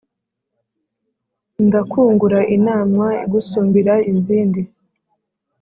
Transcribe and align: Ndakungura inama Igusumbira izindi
Ndakungura 1.65 2.39
inama 2.55 3.05
Igusumbira 3.25 3.93
izindi 4.11 4.61